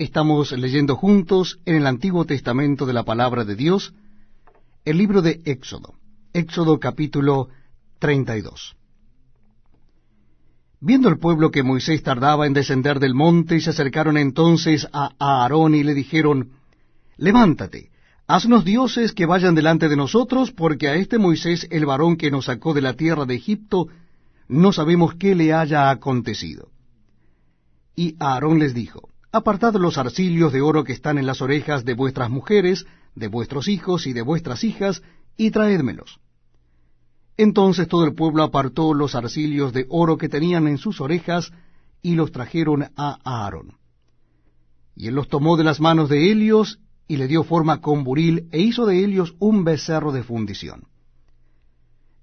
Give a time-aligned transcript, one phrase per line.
[0.00, 3.92] Estamos leyendo juntos en el Antiguo Testamento de la Palabra de Dios
[4.86, 5.92] el libro de Éxodo,
[6.32, 7.50] Éxodo capítulo
[7.98, 8.76] 32.
[10.80, 15.74] Viendo el pueblo que Moisés tardaba en descender del monte, se acercaron entonces a Aarón
[15.74, 16.52] y le dijeron,
[17.18, 17.90] Levántate,
[18.26, 22.46] haznos dioses que vayan delante de nosotros, porque a este Moisés, el varón que nos
[22.46, 23.88] sacó de la tierra de Egipto,
[24.48, 26.70] no sabemos qué le haya acontecido.
[27.94, 31.94] Y Aarón les dijo, Apartad los arcillos de oro que están en las orejas de
[31.94, 35.02] vuestras mujeres, de vuestros hijos y de vuestras hijas,
[35.36, 36.18] y traédmelos.
[37.36, 41.52] Entonces todo el pueblo apartó los arcillos de oro que tenían en sus orejas,
[42.02, 43.78] y los trajeron a Aarón.
[44.96, 48.48] Y él los tomó de las manos de Helios, y le dio forma con buril,
[48.50, 50.88] e hizo de ellos un becerro de fundición.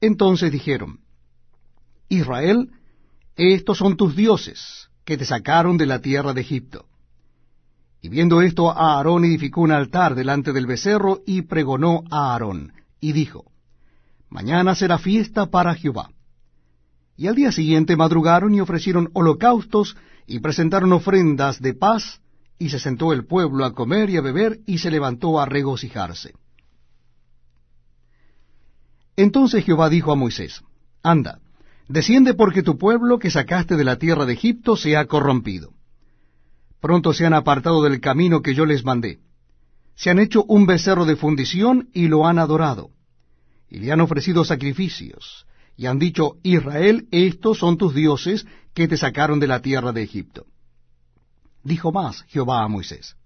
[0.00, 1.00] Entonces dijeron,
[2.08, 2.70] Israel,
[3.36, 6.86] estos son tus dioses, que te sacaron de la tierra de Egipto.
[8.04, 13.12] Y viendo esto, Aarón edificó un altar delante del becerro y pregonó a Aarón, y
[13.12, 13.50] dijo,
[14.28, 16.10] Mañana será fiesta para Jehová.
[17.16, 22.20] Y al día siguiente madrugaron y ofrecieron holocaustos y presentaron ofrendas de paz,
[22.58, 26.34] y se sentó el pueblo a comer y a beber, y se levantó a regocijarse.
[29.16, 30.60] Entonces Jehová dijo a Moisés,
[31.02, 31.38] Anda,
[31.88, 35.72] desciende porque tu pueblo que sacaste de la tierra de Egipto se ha corrompido
[36.84, 39.18] pronto se han apartado del camino que yo les mandé.
[39.96, 42.90] Se han hecho un becerro de fundición y lo han adorado.
[43.70, 45.46] Y le han ofrecido sacrificios.
[45.78, 50.02] Y han dicho, Israel, estos son tus dioses que te sacaron de la tierra de
[50.02, 50.44] Egipto.
[51.62, 53.16] Dijo más Jehová a Moisés.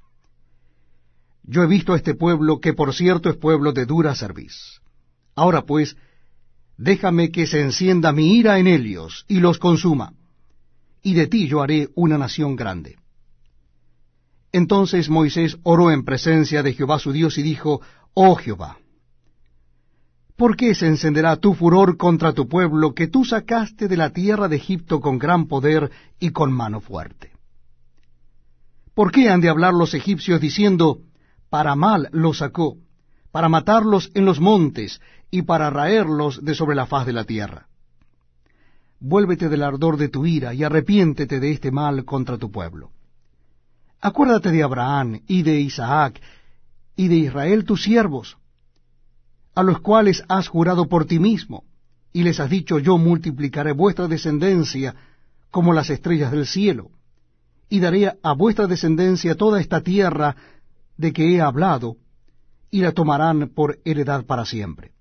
[1.43, 4.81] Yo he visto a este pueblo, que por cierto es pueblo de dura cerviz.
[5.35, 5.97] Ahora pues,
[6.77, 10.13] déjame que se encienda mi ira en ellos y los consuma,
[11.03, 12.99] y de ti yo haré una nación grande.
[14.59, 17.81] Entonces Moisés oró en presencia de Jehová su Dios y dijo,
[18.13, 18.79] Oh Jehová,
[20.37, 24.49] ¿por qué se encenderá tu furor contra tu pueblo que tú sacaste de la tierra
[24.49, 27.31] de Egipto con gran poder y con mano fuerte?
[28.95, 31.03] ¿Por qué han de hablar los egipcios diciendo,
[31.51, 32.79] para mal los sacó,
[33.31, 35.01] para matarlos en los montes
[35.31, 37.69] y para raerlos de sobre la faz de la tierra?
[38.99, 42.91] Vuélvete del ardor de tu ira y arrepiéntete de este mal contra tu pueblo.
[44.01, 46.21] Acuérdate de Abraham y de Isaac
[46.95, 48.39] y de Israel tus siervos,
[49.55, 51.65] a los cuales has jurado por ti mismo,
[52.13, 54.95] y les has dicho, yo multiplicaré vuestra descendencia
[55.51, 56.91] como las estrellas del cielo,
[57.69, 60.37] y daré a vuestra descendencia toda esta tierra
[60.97, 61.97] de que he hablado,
[62.71, 64.93] y la tomarán por heredad para siempre.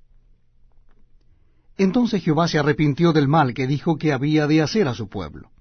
[1.78, 5.52] Entonces Jehová se arrepintió del mal que dijo que había de hacer a su pueblo.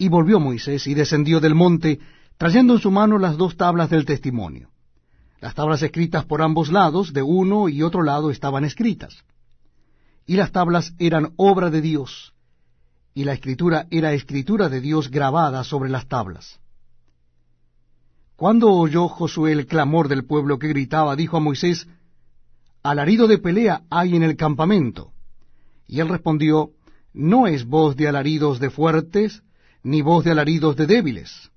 [0.00, 2.00] Y volvió Moisés y descendió del monte,
[2.38, 4.70] trayendo en su mano las dos tablas del testimonio.
[5.42, 9.14] Las tablas escritas por ambos lados, de uno y otro lado, estaban escritas.
[10.24, 12.32] Y las tablas eran obra de Dios,
[13.12, 16.60] y la escritura era escritura de Dios grabada sobre las tablas.
[18.36, 21.86] Cuando oyó Josué el clamor del pueblo que gritaba, dijo a Moisés,
[22.82, 25.12] Alarido de pelea hay en el campamento.
[25.86, 26.70] Y él respondió,
[27.12, 29.42] No es voz de alaridos de fuertes,
[29.82, 31.50] ni voz de alaridos de débiles,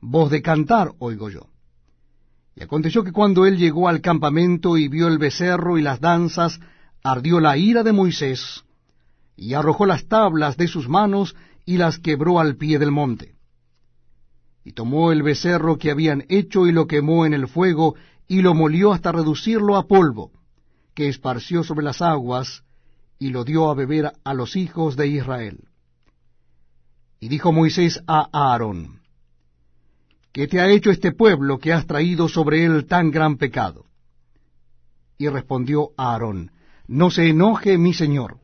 [0.00, 1.48] voz de cantar oigo yo.
[2.54, 6.58] Y aconteció que cuando él llegó al campamento y vio el becerro y las danzas,
[7.02, 8.64] ardió la ira de Moisés,
[9.36, 13.36] y arrojó las tablas de sus manos y las quebró al pie del monte.
[14.64, 17.94] Y tomó el becerro que habían hecho y lo quemó en el fuego,
[18.26, 20.32] y lo molió hasta reducirlo a polvo,
[20.94, 22.64] que esparció sobre las aguas,
[23.18, 25.67] y lo dio a beber a los hijos de Israel.
[27.20, 29.00] Y dijo Moisés a Aarón,
[30.32, 33.86] ¿qué te ha hecho este pueblo que has traído sobre él tan gran pecado?
[35.18, 36.52] Y respondió Aarón,
[36.86, 38.38] no se enoje mi señor,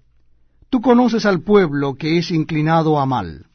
[0.70, 3.46] tú conoces al pueblo que es inclinado a mal,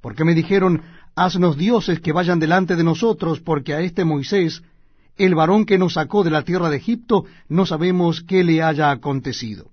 [0.00, 0.82] porque me dijeron,
[1.14, 4.64] haznos dioses que vayan delante de nosotros, porque a este Moisés,
[5.16, 8.90] el varón que nos sacó de la tierra de Egipto, no sabemos qué le haya
[8.90, 9.70] acontecido.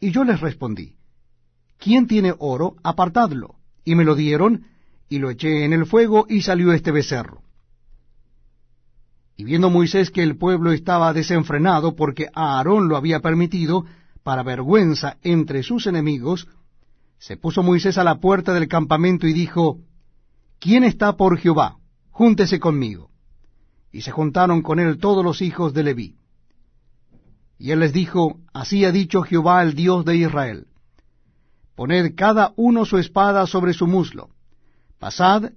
[0.00, 0.94] Y yo les respondí,
[1.76, 2.76] ¿quién tiene oro?
[2.82, 4.66] Apartadlo y me lo dieron,
[5.08, 7.42] y lo eché en el fuego, y salió este becerro.
[9.36, 13.84] Y viendo Moisés que el pueblo estaba desenfrenado, porque Aarón lo había permitido,
[14.22, 16.48] para vergüenza entre sus enemigos,
[17.18, 19.80] se puso Moisés a la puerta del campamento y dijo,
[20.58, 21.76] ¿Quién está por Jehová?
[22.10, 23.10] Júntese conmigo.
[23.92, 26.16] Y se juntaron con él todos los hijos de Leví.
[27.58, 30.66] Y él les dijo, Así ha dicho Jehová el Dios de Israel
[31.74, 34.30] Poned cada uno su espada sobre su muslo.
[34.98, 35.52] Pasad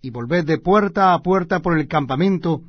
[0.00, 2.62] y volved de puerta a puerta por el campamento,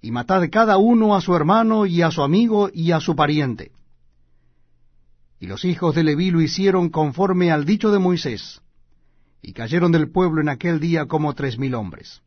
[0.00, 3.72] y matad cada uno a su hermano y a su amigo y a su pariente.
[5.38, 8.62] Y los hijos de Leví lo hicieron conforme al dicho de Moisés,
[9.42, 12.22] y cayeron del pueblo en aquel día como tres mil hombres.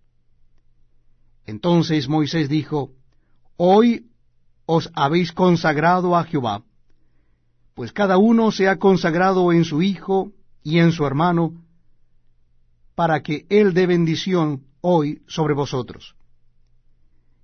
[1.45, 2.92] Entonces Moisés dijo,
[3.57, 4.07] Hoy
[4.66, 6.63] os habéis consagrado a Jehová,
[7.75, 10.31] pues cada uno se ha consagrado en su hijo
[10.63, 11.54] y en su hermano,
[12.95, 16.16] para que él dé bendición hoy sobre vosotros.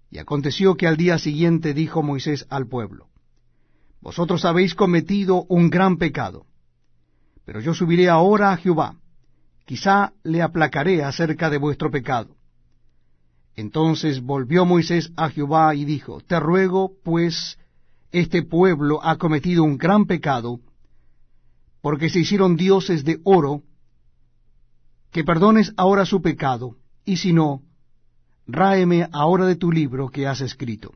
[0.09, 3.09] Y aconteció que al día siguiente dijo Moisés al pueblo,
[3.99, 6.45] Vosotros habéis cometido un gran pecado,
[7.45, 8.95] pero yo subiré ahora a Jehová,
[9.65, 12.35] quizá le aplacaré acerca de vuestro pecado.
[13.55, 17.59] Entonces volvió Moisés a Jehová y dijo, Te ruego, pues,
[18.11, 20.59] este pueblo ha cometido un gran pecado,
[21.81, 23.63] porque se hicieron dioses de oro,
[25.11, 27.63] que perdones ahora su pecado, y si no,
[28.47, 30.93] ráeme ahora de tu libro que has escrito.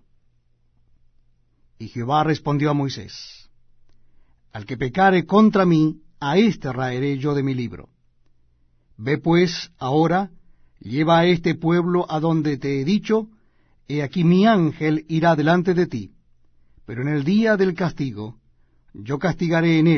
[1.79, 3.50] Y Jehová respondió a Moisés,
[4.51, 7.89] Al que pecare contra mí, a éste raeré yo de mi libro.
[8.97, 10.31] Ve pues ahora,
[10.79, 13.27] lleva a este pueblo a donde te he dicho,
[13.88, 16.14] he aquí mi ángel irá delante de ti,
[16.85, 18.37] pero en el día del castigo
[18.93, 19.93] yo castigaré en él